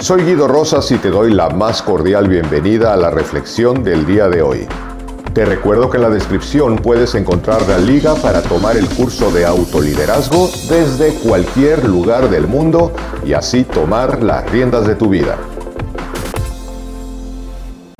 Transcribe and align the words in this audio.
Soy 0.00 0.22
Guido 0.22 0.46
Rosas 0.46 0.92
y 0.92 0.98
te 0.98 1.10
doy 1.10 1.34
la 1.34 1.50
más 1.50 1.82
cordial 1.82 2.28
bienvenida 2.28 2.94
a 2.94 2.96
la 2.96 3.10
reflexión 3.10 3.82
del 3.82 4.06
día 4.06 4.28
de 4.28 4.42
hoy. 4.42 4.68
Te 5.34 5.44
recuerdo 5.44 5.90
que 5.90 5.96
en 5.96 6.04
la 6.04 6.08
descripción 6.08 6.76
puedes 6.76 7.16
encontrar 7.16 7.68
la 7.68 7.78
liga 7.78 8.14
para 8.14 8.40
tomar 8.40 8.76
el 8.76 8.88
curso 8.88 9.32
de 9.32 9.44
autoliderazgo 9.44 10.48
desde 10.68 11.14
cualquier 11.14 11.84
lugar 11.88 12.30
del 12.30 12.46
mundo 12.46 12.92
y 13.24 13.32
así 13.32 13.64
tomar 13.64 14.22
las 14.22 14.48
riendas 14.52 14.86
de 14.86 14.94
tu 14.94 15.08
vida. 15.08 15.36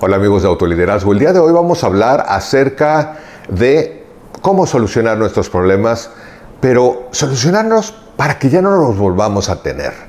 Hola 0.00 0.16
amigos 0.16 0.42
de 0.42 0.48
autoliderazgo, 0.48 1.12
el 1.12 1.18
día 1.18 1.32
de 1.32 1.40
hoy 1.40 1.52
vamos 1.52 1.82
a 1.82 1.88
hablar 1.88 2.24
acerca 2.28 3.16
de 3.48 4.06
cómo 4.40 4.68
solucionar 4.68 5.18
nuestros 5.18 5.50
problemas, 5.50 6.10
pero 6.60 7.08
solucionarnos 7.10 7.92
para 8.16 8.38
que 8.38 8.50
ya 8.50 8.62
no 8.62 8.70
los 8.70 8.96
volvamos 8.96 9.48
a 9.48 9.62
tener. 9.62 10.07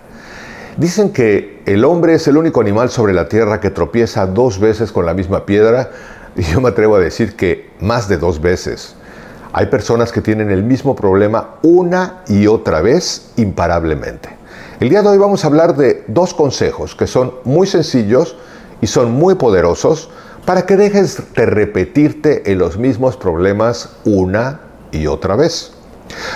Dicen 0.80 1.12
que 1.12 1.62
el 1.66 1.84
hombre 1.84 2.14
es 2.14 2.26
el 2.30 2.38
único 2.38 2.62
animal 2.62 2.90
sobre 2.90 3.12
la 3.12 3.28
tierra 3.28 3.60
que 3.60 3.70
tropieza 3.70 4.26
dos 4.26 4.62
veces 4.62 4.94
con 4.94 5.06
la 5.06 5.14
misma 5.14 5.46
piedra 5.46 5.92
y 6.38 6.44
yo 6.44 6.62
me 6.62 6.70
atrevo 6.70 6.96
a 6.96 7.00
decir 7.00 7.36
que 7.36 7.70
más 7.82 8.08
de 8.08 8.18
dos 8.18 8.40
veces. 8.40 8.96
Hay 9.52 9.66
personas 9.66 10.14
que 10.14 10.22
tienen 10.22 10.50
el 10.52 10.64
mismo 10.64 10.96
problema 10.96 11.56
una 11.64 12.22
y 12.30 12.48
otra 12.48 12.80
vez 12.80 13.34
imparablemente. 13.36 14.30
El 14.80 14.88
día 14.88 15.02
de 15.02 15.10
hoy 15.10 15.18
vamos 15.18 15.44
a 15.44 15.48
hablar 15.48 15.76
de 15.76 16.06
dos 16.08 16.34
consejos 16.34 16.96
que 16.96 17.08
son 17.08 17.34
muy 17.44 17.68
sencillos 17.68 18.38
y 18.80 18.88
son 18.88 19.12
muy 19.12 19.36
poderosos 19.36 20.10
para 20.46 20.66
que 20.66 20.78
dejes 20.78 21.34
de 21.36 21.46
repetirte 21.46 22.54
en 22.54 22.58
los 22.58 22.78
mismos 22.78 23.18
problemas 23.18 23.98
una 24.06 24.62
y 24.94 25.08
otra 25.08 25.36
vez. 25.36 25.74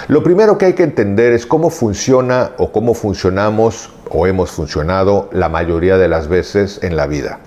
Lo 0.10 0.22
primero 0.22 0.58
que 0.58 0.66
hay 0.66 0.74
que 0.74 0.84
entender 0.84 1.32
es 1.32 1.46
cómo 1.46 1.70
funciona 1.70 2.52
o 2.58 2.74
cómo 2.74 2.94
funcionamos 2.94 3.90
o 4.14 4.28
hemos 4.28 4.52
funcionado 4.52 5.30
la 5.34 5.50
mayoría 5.50 5.98
de 5.98 6.08
las 6.08 6.28
veces 6.28 6.80
en 6.84 6.96
la 6.96 7.08
vida. 7.08 7.40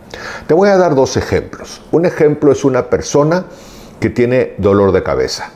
Te 0.46 0.54
voy 0.54 0.68
a 0.68 0.76
dar 0.76 0.95
dos 0.95 1.16
ejemplos. 1.16 1.80
Un 1.92 2.04
ejemplo 2.04 2.52
es 2.52 2.64
una 2.64 2.90
persona 2.90 3.45
que 4.00 4.10
tiene 4.10 4.54
dolor 4.58 4.92
de 4.92 5.02
cabeza. 5.02 5.50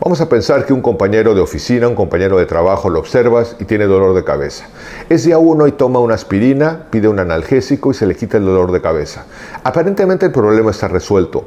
Vamos 0.00 0.20
a 0.20 0.28
pensar 0.28 0.66
que 0.66 0.74
un 0.74 0.82
compañero 0.82 1.34
de 1.34 1.40
oficina, 1.40 1.88
un 1.88 1.94
compañero 1.94 2.36
de 2.36 2.44
trabajo, 2.44 2.90
lo 2.90 2.98
observas 2.98 3.56
y 3.58 3.64
tiene 3.64 3.86
dolor 3.86 4.14
de 4.14 4.24
cabeza. 4.24 4.66
Es 5.08 5.24
día 5.24 5.38
uno 5.38 5.66
y 5.66 5.72
toma 5.72 6.00
una 6.00 6.14
aspirina, 6.14 6.86
pide 6.90 7.08
un 7.08 7.18
analgésico 7.18 7.90
y 7.90 7.94
se 7.94 8.06
le 8.06 8.14
quita 8.14 8.36
el 8.36 8.44
dolor 8.44 8.72
de 8.72 8.82
cabeza. 8.82 9.24
Aparentemente 9.64 10.26
el 10.26 10.32
problema 10.32 10.70
está 10.70 10.88
resuelto, 10.88 11.44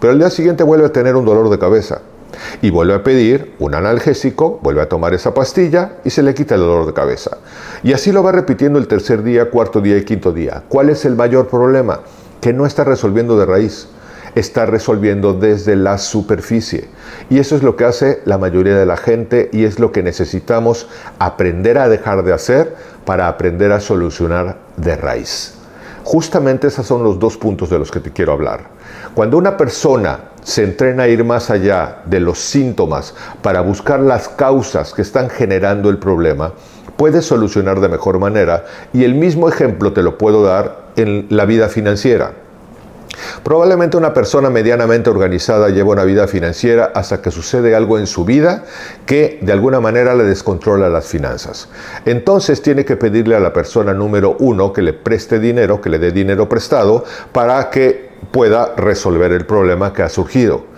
pero 0.00 0.12
al 0.12 0.18
día 0.18 0.30
siguiente 0.30 0.64
vuelve 0.64 0.86
a 0.86 0.92
tener 0.92 1.14
un 1.14 1.24
dolor 1.24 1.48
de 1.48 1.58
cabeza 1.60 2.00
y 2.60 2.70
vuelve 2.70 2.94
a 2.94 3.02
pedir 3.02 3.52
un 3.58 3.74
analgésico, 3.74 4.58
vuelve 4.62 4.82
a 4.82 4.88
tomar 4.88 5.14
esa 5.14 5.34
pastilla 5.34 5.92
y 6.04 6.10
se 6.10 6.22
le 6.22 6.34
quita 6.34 6.54
el 6.54 6.60
dolor 6.60 6.86
de 6.86 6.92
cabeza. 6.92 7.38
Y 7.82 7.92
así 7.92 8.12
lo 8.12 8.22
va 8.22 8.32
repitiendo 8.32 8.78
el 8.78 8.88
tercer 8.88 9.22
día, 9.22 9.50
cuarto 9.50 9.80
día 9.80 9.96
y 9.96 10.04
quinto 10.04 10.32
día. 10.32 10.62
¿Cuál 10.68 10.90
es 10.90 11.04
el 11.04 11.16
mayor 11.16 11.48
problema? 11.48 12.00
Que 12.40 12.52
no 12.52 12.66
está 12.66 12.84
resolviendo 12.84 13.38
de 13.38 13.46
raíz, 13.46 13.88
está 14.34 14.66
resolviendo 14.66 15.34
desde 15.34 15.76
la 15.76 15.98
superficie. 15.98 16.88
Y 17.30 17.38
eso 17.38 17.56
es 17.56 17.62
lo 17.62 17.76
que 17.76 17.84
hace 17.84 18.20
la 18.24 18.38
mayoría 18.38 18.76
de 18.76 18.86
la 18.86 18.96
gente 18.96 19.48
y 19.52 19.64
es 19.64 19.78
lo 19.78 19.92
que 19.92 20.02
necesitamos 20.02 20.88
aprender 21.18 21.78
a 21.78 21.88
dejar 21.88 22.24
de 22.24 22.32
hacer 22.32 22.74
para 23.04 23.28
aprender 23.28 23.72
a 23.72 23.80
solucionar 23.80 24.58
de 24.76 24.96
raíz. 24.96 25.61
Justamente 26.04 26.66
esos 26.66 26.86
son 26.86 27.04
los 27.04 27.18
dos 27.18 27.36
puntos 27.36 27.70
de 27.70 27.78
los 27.78 27.90
que 27.90 28.00
te 28.00 28.10
quiero 28.10 28.32
hablar. 28.32 28.64
Cuando 29.14 29.38
una 29.38 29.56
persona 29.56 30.18
se 30.42 30.64
entrena 30.64 31.04
a 31.04 31.08
ir 31.08 31.24
más 31.24 31.50
allá 31.50 32.02
de 32.06 32.20
los 32.20 32.38
síntomas 32.38 33.14
para 33.42 33.60
buscar 33.60 34.00
las 34.00 34.28
causas 34.28 34.92
que 34.92 35.02
están 35.02 35.30
generando 35.30 35.88
el 35.90 35.98
problema, 35.98 36.52
puede 36.96 37.22
solucionar 37.22 37.80
de 37.80 37.88
mejor 37.88 38.18
manera 38.18 38.64
y 38.92 39.04
el 39.04 39.14
mismo 39.14 39.48
ejemplo 39.48 39.92
te 39.92 40.02
lo 40.02 40.18
puedo 40.18 40.42
dar 40.42 40.86
en 40.96 41.26
la 41.30 41.44
vida 41.44 41.68
financiera. 41.68 42.32
Probablemente 43.42 43.96
una 43.96 44.14
persona 44.14 44.50
medianamente 44.50 45.10
organizada 45.10 45.68
lleva 45.68 45.90
una 45.90 46.04
vida 46.04 46.26
financiera 46.26 46.92
hasta 46.94 47.20
que 47.20 47.30
sucede 47.30 47.74
algo 47.74 47.98
en 47.98 48.06
su 48.06 48.24
vida 48.24 48.64
que 49.06 49.31
de 49.42 49.52
alguna 49.52 49.80
manera 49.80 50.14
le 50.14 50.24
descontrola 50.24 50.88
las 50.88 51.06
finanzas. 51.06 51.68
Entonces 52.04 52.62
tiene 52.62 52.84
que 52.84 52.96
pedirle 52.96 53.34
a 53.36 53.40
la 53.40 53.52
persona 53.52 53.92
número 53.92 54.36
uno 54.38 54.72
que 54.72 54.82
le 54.82 54.92
preste 54.92 55.38
dinero, 55.38 55.80
que 55.80 55.90
le 55.90 55.98
dé 55.98 56.12
dinero 56.12 56.48
prestado 56.48 57.04
para 57.32 57.70
que 57.70 58.10
pueda 58.30 58.74
resolver 58.76 59.32
el 59.32 59.46
problema 59.46 59.92
que 59.92 60.02
ha 60.02 60.08
surgido. 60.08 60.72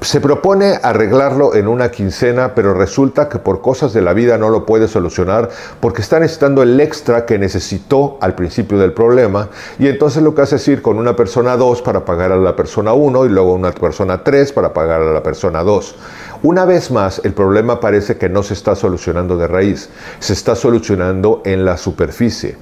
Se 0.00 0.20
propone 0.20 0.80
arreglarlo 0.82 1.54
en 1.54 1.68
una 1.68 1.92
quincena, 1.92 2.56
pero 2.56 2.74
resulta 2.74 3.28
que 3.28 3.38
por 3.38 3.60
cosas 3.60 3.92
de 3.92 4.02
la 4.02 4.12
vida 4.14 4.36
no 4.36 4.48
lo 4.48 4.66
puede 4.66 4.88
solucionar 4.88 5.48
porque 5.78 6.02
está 6.02 6.18
necesitando 6.18 6.60
el 6.60 6.80
extra 6.80 7.24
que 7.24 7.38
necesitó 7.38 8.18
al 8.20 8.34
principio 8.34 8.78
del 8.78 8.92
problema 8.92 9.48
y 9.78 9.86
entonces 9.86 10.24
lo 10.24 10.34
que 10.34 10.42
hace 10.42 10.56
es 10.56 10.66
ir 10.66 10.82
con 10.82 10.98
una 10.98 11.14
persona 11.14 11.56
2 11.56 11.82
para 11.82 12.04
pagar 12.04 12.32
a 12.32 12.36
la 12.36 12.56
persona 12.56 12.92
1 12.92 13.26
y 13.26 13.28
luego 13.28 13.54
una 13.54 13.70
persona 13.70 14.24
3 14.24 14.50
para 14.50 14.72
pagar 14.72 15.02
a 15.02 15.12
la 15.12 15.22
persona 15.22 15.62
2. 15.62 15.94
Una 16.42 16.64
vez 16.64 16.90
más, 16.90 17.20
el 17.22 17.34
problema 17.34 17.78
parece 17.78 18.16
que 18.16 18.28
no 18.28 18.42
se 18.42 18.54
está 18.54 18.74
solucionando 18.74 19.36
de 19.36 19.46
raíz, 19.46 19.90
se 20.18 20.32
está 20.32 20.56
solucionando 20.56 21.40
en 21.44 21.64
la 21.64 21.76
superficie. 21.76 22.56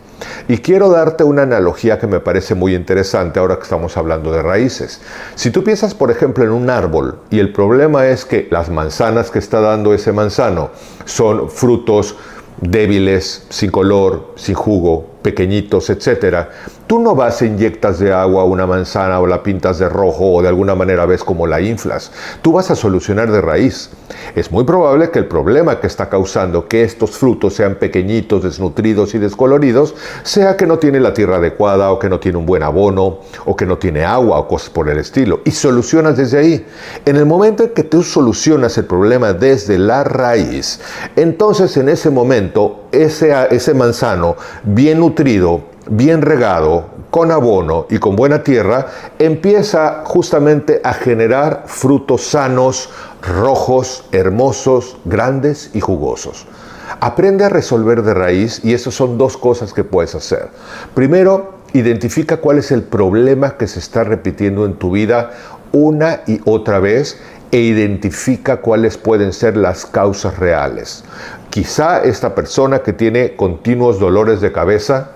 Y 0.49 0.59
quiero 0.59 0.91
darte 0.91 1.25
una 1.25 1.43
analogía 1.43 1.99
que 1.99 2.07
me 2.07 2.21
parece 2.21 2.55
muy 2.55 2.75
interesante 2.75 3.39
ahora 3.39 3.57
que 3.57 3.63
estamos 3.63 3.97
hablando 3.97 4.33
de 4.33 4.43
raíces. 4.43 5.01
Si 5.35 5.51
tú 5.51 5.65
piensas, 5.65 5.95
por 5.95 6.11
ejemplo, 6.11 6.45
en 6.45 6.51
un 6.51 6.69
árbol 6.69 7.21
y 7.31 7.39
el 7.39 7.55
problema 7.55 8.07
es 8.07 8.27
que 8.27 8.49
las 8.51 8.69
manzanas 8.69 9.31
que 9.31 9.39
está 9.39 9.63
dando 9.63 9.95
ese 9.95 10.13
manzano 10.13 10.69
son 11.07 11.49
frutos 11.49 12.17
débiles, 12.61 13.47
sin 13.49 13.71
color, 13.71 14.35
sin 14.37 14.55
jugo, 14.55 15.10
pequeñitos, 15.23 15.91
etcétera, 15.91 16.51
Tú 16.91 16.99
no 16.99 17.15
vas 17.15 17.41
e 17.41 17.47
inyectas 17.47 18.01
de 18.01 18.13
agua 18.13 18.43
una 18.43 18.67
manzana 18.67 19.21
o 19.21 19.27
la 19.29 19.45
pintas 19.45 19.79
de 19.79 19.89
rojo 19.89 20.33
o 20.33 20.43
de 20.43 20.49
alguna 20.49 20.75
manera 20.75 21.07
ves 21.07 21.23
cómo 21.23 21.47
la 21.47 21.61
inflas. 21.61 22.11
Tú 22.43 22.55
vas 22.55 22.69
a 22.73 22.75
solucionar 22.75 23.31
de 23.31 23.41
raíz. 23.41 23.91
Es 24.35 24.51
muy 24.51 24.65
probable 24.65 25.13
que 25.13 25.21
el 25.21 25.27
problema 25.27 25.79
que 25.79 25.87
está 25.87 26.09
causando 26.09 26.67
que 26.67 26.83
estos 26.83 27.13
frutos 27.13 27.55
sean 27.55 27.77
pequeñitos, 27.77 28.43
desnutridos 28.43 29.15
y 29.15 29.19
descoloridos 29.19 29.95
sea 30.25 30.57
que 30.57 30.67
no 30.67 30.81
tiene 30.81 30.99
la 30.99 31.15
tierra 31.15 31.37
adecuada 31.37 31.93
o 31.93 32.01
que 32.01 32.09
no 32.09 32.19
tiene 32.19 32.39
un 32.39 32.47
buen 32.47 32.65
abono 32.65 33.21
o 33.45 33.55
que 33.55 33.67
no 33.67 33.79
tiene 33.79 34.05
agua 34.05 34.41
o 34.41 34.49
cosas 34.49 34.71
por 34.71 34.89
el 34.89 34.99
estilo. 34.99 35.43
Y 35.45 35.53
solucionas 35.53 36.17
desde 36.17 36.39
ahí. 36.39 36.67
En 37.05 37.15
el 37.15 37.25
momento 37.25 37.63
en 37.63 37.71
que 37.71 37.85
tú 37.85 38.03
solucionas 38.03 38.77
el 38.79 38.87
problema 38.87 39.33
desde 39.33 39.79
la 39.79 40.03
raíz, 40.03 40.81
entonces 41.15 41.77
en 41.77 41.89
ese 41.89 42.11
momento 42.11 42.80
ese, 42.93 43.35
ese 43.51 43.75
manzano 43.75 44.37
bien 44.65 45.01
nutrido, 45.01 45.63
bien 45.89 46.23
regado, 46.23 46.87
con 47.11 47.33
abono 47.33 47.87
y 47.91 47.99
con 47.99 48.17
buena 48.17 48.43
tierra, 48.43 48.87
empieza 49.19 50.03
justamente 50.05 50.81
a 50.85 50.95
generar 50.95 51.65
frutos 51.67 52.23
sanos, 52.23 52.89
rojos, 53.23 54.05
hermosos, 54.13 54.97
grandes 55.05 55.71
y 55.75 55.81
jugosos. 55.81 56.47
Aprende 57.01 57.45
a 57.45 57.49
resolver 57.49 58.03
de 58.03 58.15
raíz 58.15 58.65
y 58.65 58.75
esas 58.75 58.95
son 58.95 59.19
dos 59.19 59.37
cosas 59.37 59.73
que 59.73 59.85
puedes 59.85 60.15
hacer. 60.15 60.49
Primero, 60.95 61.55
identifica 61.73 62.39
cuál 62.39 62.59
es 62.59 62.73
el 62.73 62.83
problema 62.83 63.57
que 63.57 63.67
se 63.67 63.79
está 63.79 64.05
repitiendo 64.05 64.65
en 64.65 64.75
tu 64.75 64.91
vida 64.91 65.31
una 65.73 66.23
y 66.27 66.41
otra 66.45 66.81
vez 66.81 67.21
e 67.51 67.59
identifica 67.59 68.59
cuáles 68.59 68.97
pueden 68.97 69.33
ser 69.33 69.57
las 69.57 69.87
causas 69.87 70.39
reales. 70.39 71.05
Quizá 71.51 72.03
esta 72.03 72.35
persona 72.35 72.81
que 72.81 72.93
tiene 72.93 73.35
continuos 73.35 73.99
dolores 73.99 74.41
de 74.41 74.53
cabeza, 74.53 75.11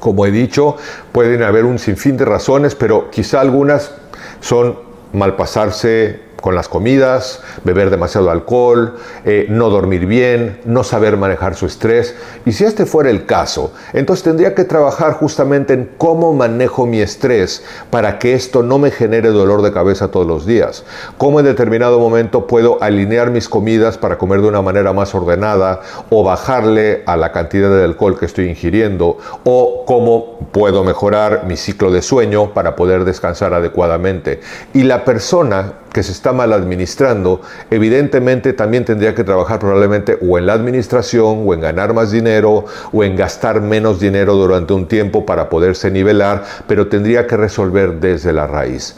como 0.00 0.24
he 0.24 0.30
dicho, 0.30 0.76
pueden 1.10 1.42
haber 1.42 1.64
un 1.64 1.78
sinfín 1.78 2.16
de 2.16 2.24
razones, 2.24 2.74
pero 2.74 3.10
quizá 3.10 3.40
algunas 3.40 3.92
son 4.40 4.78
malpasarse 5.12 6.27
con 6.40 6.54
las 6.54 6.68
comidas, 6.68 7.40
beber 7.64 7.90
demasiado 7.90 8.30
alcohol, 8.30 8.96
eh, 9.24 9.46
no 9.48 9.70
dormir 9.70 10.06
bien, 10.06 10.60
no 10.64 10.84
saber 10.84 11.16
manejar 11.16 11.54
su 11.54 11.66
estrés. 11.66 12.14
Y 12.46 12.52
si 12.52 12.64
este 12.64 12.86
fuera 12.86 13.10
el 13.10 13.26
caso, 13.26 13.72
entonces 13.92 14.22
tendría 14.22 14.54
que 14.54 14.64
trabajar 14.64 15.14
justamente 15.14 15.74
en 15.74 15.90
cómo 15.98 16.32
manejo 16.32 16.86
mi 16.86 17.00
estrés 17.00 17.64
para 17.90 18.18
que 18.18 18.34
esto 18.34 18.62
no 18.62 18.78
me 18.78 18.90
genere 18.90 19.30
dolor 19.30 19.62
de 19.62 19.72
cabeza 19.72 20.10
todos 20.10 20.26
los 20.26 20.46
días. 20.46 20.84
Cómo 21.16 21.40
en 21.40 21.46
determinado 21.46 21.98
momento 21.98 22.46
puedo 22.46 22.82
alinear 22.82 23.30
mis 23.30 23.48
comidas 23.48 23.98
para 23.98 24.16
comer 24.16 24.40
de 24.40 24.48
una 24.48 24.62
manera 24.62 24.92
más 24.92 25.14
ordenada 25.14 25.80
o 26.10 26.22
bajarle 26.22 27.02
a 27.06 27.16
la 27.16 27.32
cantidad 27.32 27.70
de 27.70 27.84
alcohol 27.84 28.18
que 28.18 28.26
estoy 28.26 28.48
ingiriendo 28.48 29.18
o 29.44 29.84
cómo 29.86 30.38
puedo 30.52 30.84
mejorar 30.84 31.44
mi 31.46 31.56
ciclo 31.56 31.90
de 31.90 32.02
sueño 32.02 32.54
para 32.54 32.76
poder 32.76 33.04
descansar 33.04 33.54
adecuadamente. 33.54 34.40
Y 34.72 34.84
la 34.84 35.04
persona 35.04 35.74
que 35.92 36.02
se 36.02 36.12
está 36.12 36.32
mal 36.32 36.52
administrando, 36.52 37.40
evidentemente 37.70 38.52
también 38.52 38.84
tendría 38.84 39.14
que 39.14 39.24
trabajar 39.24 39.58
probablemente 39.58 40.18
o 40.20 40.38
en 40.38 40.46
la 40.46 40.52
administración, 40.52 41.44
o 41.46 41.54
en 41.54 41.60
ganar 41.60 41.94
más 41.94 42.10
dinero, 42.10 42.64
o 42.92 43.04
en 43.04 43.16
gastar 43.16 43.60
menos 43.60 44.00
dinero 44.00 44.34
durante 44.34 44.72
un 44.72 44.86
tiempo 44.86 45.24
para 45.24 45.48
poderse 45.48 45.90
nivelar, 45.90 46.44
pero 46.66 46.88
tendría 46.88 47.26
que 47.26 47.36
resolver 47.36 48.00
desde 48.00 48.32
la 48.32 48.46
raíz. 48.46 48.94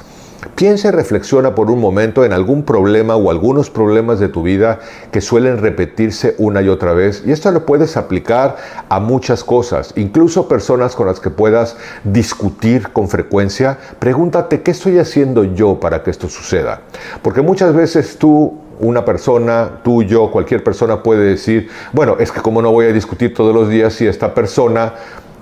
Piensa 0.60 0.88
y 0.88 0.90
reflexiona 0.90 1.54
por 1.54 1.70
un 1.70 1.80
momento 1.80 2.22
en 2.22 2.34
algún 2.34 2.64
problema 2.64 3.16
o 3.16 3.30
algunos 3.30 3.70
problemas 3.70 4.20
de 4.20 4.28
tu 4.28 4.42
vida 4.42 4.78
que 5.10 5.22
suelen 5.22 5.56
repetirse 5.56 6.34
una 6.36 6.60
y 6.60 6.68
otra 6.68 6.92
vez. 6.92 7.22
Y 7.24 7.32
esto 7.32 7.50
lo 7.50 7.64
puedes 7.64 7.96
aplicar 7.96 8.58
a 8.90 9.00
muchas 9.00 9.42
cosas, 9.42 9.94
incluso 9.96 10.48
personas 10.48 10.94
con 10.94 11.06
las 11.06 11.18
que 11.18 11.30
puedas 11.30 11.78
discutir 12.04 12.90
con 12.90 13.08
frecuencia. 13.08 13.78
Pregúntate, 13.98 14.60
¿qué 14.60 14.72
estoy 14.72 14.98
haciendo 14.98 15.44
yo 15.44 15.80
para 15.80 16.02
que 16.02 16.10
esto 16.10 16.28
suceda? 16.28 16.82
Porque 17.22 17.40
muchas 17.40 17.74
veces 17.74 18.18
tú 18.18 18.58
una 18.80 19.02
persona, 19.02 19.80
tú, 19.82 20.02
yo, 20.02 20.30
cualquier 20.30 20.62
persona 20.62 21.02
puede 21.02 21.24
decir, 21.24 21.70
bueno, 21.94 22.16
es 22.20 22.32
que 22.32 22.42
como 22.42 22.60
no 22.60 22.70
voy 22.70 22.84
a 22.84 22.92
discutir 22.92 23.32
todos 23.32 23.54
los 23.54 23.70
días 23.70 23.94
si 23.94 24.06
esta 24.06 24.34
persona 24.34 24.92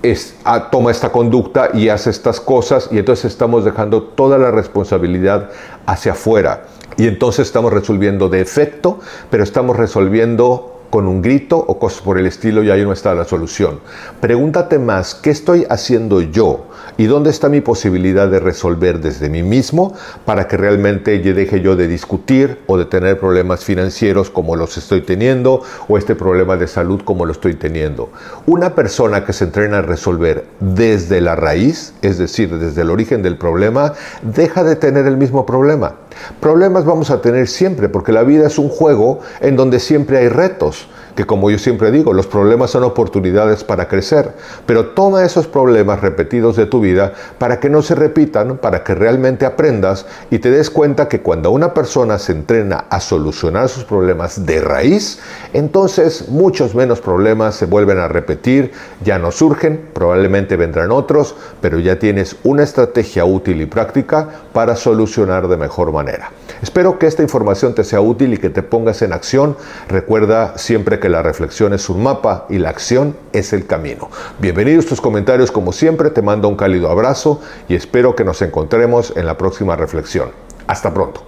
es, 0.02 0.36
ah, 0.44 0.70
toma 0.70 0.90
esta 0.90 1.10
conducta 1.10 1.70
y 1.74 1.88
hace 1.88 2.10
estas 2.10 2.40
cosas 2.40 2.88
y 2.90 2.98
entonces 2.98 3.26
estamos 3.26 3.64
dejando 3.64 4.02
toda 4.02 4.38
la 4.38 4.50
responsabilidad 4.50 5.50
hacia 5.86 6.12
afuera. 6.12 6.64
Y 6.96 7.06
entonces 7.06 7.46
estamos 7.46 7.72
resolviendo 7.72 8.28
de 8.28 8.40
efecto, 8.40 8.98
pero 9.30 9.44
estamos 9.44 9.76
resolviendo 9.76 10.77
con 10.90 11.06
un 11.06 11.22
grito 11.22 11.58
o 11.58 11.78
cosas 11.78 12.02
por 12.02 12.18
el 12.18 12.26
estilo 12.26 12.62
y 12.62 12.70
ahí 12.70 12.82
no 12.84 12.92
está 12.92 13.14
la 13.14 13.24
solución. 13.24 13.80
Pregúntate 14.20 14.78
más, 14.78 15.14
¿qué 15.14 15.30
estoy 15.30 15.66
haciendo 15.68 16.20
yo? 16.20 16.66
¿Y 16.96 17.06
dónde 17.06 17.30
está 17.30 17.48
mi 17.48 17.60
posibilidad 17.60 18.28
de 18.28 18.40
resolver 18.40 19.00
desde 19.00 19.28
mí 19.28 19.42
mismo 19.42 19.94
para 20.24 20.48
que 20.48 20.56
realmente 20.56 21.18
deje 21.18 21.60
yo 21.60 21.76
de 21.76 21.86
discutir 21.86 22.58
o 22.66 22.76
de 22.76 22.86
tener 22.86 23.18
problemas 23.20 23.64
financieros 23.64 24.30
como 24.30 24.56
los 24.56 24.76
estoy 24.76 25.02
teniendo 25.02 25.62
o 25.88 25.98
este 25.98 26.14
problema 26.14 26.56
de 26.56 26.66
salud 26.66 27.02
como 27.04 27.24
lo 27.24 27.32
estoy 27.32 27.54
teniendo? 27.54 28.10
Una 28.46 28.74
persona 28.74 29.24
que 29.24 29.32
se 29.32 29.44
entrena 29.44 29.78
a 29.78 29.82
resolver 29.82 30.46
desde 30.60 31.20
la 31.20 31.36
raíz, 31.36 31.94
es 32.02 32.18
decir, 32.18 32.58
desde 32.58 32.82
el 32.82 32.90
origen 32.90 33.22
del 33.22 33.36
problema, 33.36 33.92
deja 34.22 34.64
de 34.64 34.76
tener 34.76 35.06
el 35.06 35.16
mismo 35.16 35.46
problema. 35.46 35.94
Problemas 36.40 36.84
vamos 36.84 37.10
a 37.10 37.20
tener 37.20 37.48
siempre 37.48 37.88
porque 37.88 38.12
la 38.12 38.22
vida 38.22 38.46
es 38.46 38.58
un 38.58 38.68
juego 38.68 39.20
en 39.40 39.56
donde 39.56 39.80
siempre 39.80 40.18
hay 40.18 40.28
retos 40.28 40.88
que 41.18 41.26
como 41.26 41.50
yo 41.50 41.58
siempre 41.58 41.90
digo, 41.90 42.12
los 42.12 42.28
problemas 42.28 42.70
son 42.70 42.84
oportunidades 42.84 43.64
para 43.64 43.88
crecer, 43.88 44.34
pero 44.66 44.90
toma 44.90 45.24
esos 45.24 45.48
problemas 45.48 46.00
repetidos 46.00 46.54
de 46.54 46.66
tu 46.66 46.80
vida 46.80 47.12
para 47.38 47.58
que 47.58 47.68
no 47.68 47.82
se 47.82 47.96
repitan, 47.96 48.58
para 48.58 48.84
que 48.84 48.94
realmente 48.94 49.44
aprendas 49.44 50.06
y 50.30 50.38
te 50.38 50.52
des 50.52 50.70
cuenta 50.70 51.08
que 51.08 51.20
cuando 51.20 51.50
una 51.50 51.74
persona 51.74 52.20
se 52.20 52.30
entrena 52.30 52.84
a 52.88 53.00
solucionar 53.00 53.68
sus 53.68 53.82
problemas 53.82 54.46
de 54.46 54.60
raíz, 54.60 55.18
entonces 55.52 56.28
muchos 56.28 56.76
menos 56.76 57.00
problemas 57.00 57.56
se 57.56 57.66
vuelven 57.66 57.98
a 57.98 58.06
repetir, 58.06 58.70
ya 59.02 59.18
no 59.18 59.32
surgen, 59.32 59.88
probablemente 59.92 60.54
vendrán 60.54 60.92
otros, 60.92 61.34
pero 61.60 61.80
ya 61.80 61.98
tienes 61.98 62.36
una 62.44 62.62
estrategia 62.62 63.24
útil 63.24 63.60
y 63.60 63.66
práctica 63.66 64.28
para 64.52 64.76
solucionar 64.76 65.48
de 65.48 65.56
mejor 65.56 65.90
manera. 65.90 66.30
Espero 66.62 66.98
que 66.98 67.06
esta 67.06 67.22
información 67.22 67.74
te 67.74 67.82
sea 67.82 68.00
útil 68.00 68.34
y 68.34 68.38
que 68.38 68.50
te 68.50 68.62
pongas 68.62 69.02
en 69.02 69.12
acción. 69.12 69.56
Recuerda 69.88 70.58
siempre 70.58 70.98
que 70.98 71.07
la 71.08 71.22
reflexión 71.22 71.72
es 71.72 71.88
un 71.88 72.02
mapa 72.02 72.46
y 72.48 72.58
la 72.58 72.70
acción 72.70 73.16
es 73.32 73.52
el 73.52 73.66
camino. 73.66 74.08
Bienvenidos 74.38 74.86
tus 74.86 75.00
comentarios, 75.00 75.50
como 75.50 75.72
siempre, 75.72 76.10
te 76.10 76.22
mando 76.22 76.48
un 76.48 76.56
cálido 76.56 76.90
abrazo 76.90 77.40
y 77.68 77.74
espero 77.74 78.14
que 78.14 78.24
nos 78.24 78.42
encontremos 78.42 79.12
en 79.16 79.26
la 79.26 79.38
próxima 79.38 79.76
reflexión. 79.76 80.30
Hasta 80.66 80.92
pronto. 80.92 81.22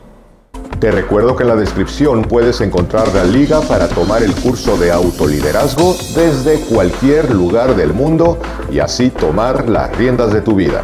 Te 0.79 0.91
recuerdo 0.91 1.37
que 1.37 1.43
en 1.43 1.51
la 1.51 1.57
descripción 1.57 2.23
puedes 2.23 2.61
encontrar 2.63 3.15
la 3.15 3.25
liga 3.25 3.61
para 3.61 3.87
tomar 3.89 4.23
el 4.23 4.35
curso 4.35 4.79
de 4.79 4.91
autoliderazgo 4.91 5.95
desde 6.15 6.61
cualquier 6.61 7.35
lugar 7.35 7.77
del 7.77 7.93
mundo 7.93 8.39
y 8.71 8.79
así 8.79 9.11
tomar 9.11 9.69
las 9.69 9.95
riendas 9.97 10.33
de 10.33 10.41
tu 10.41 10.55
vida. 10.55 10.83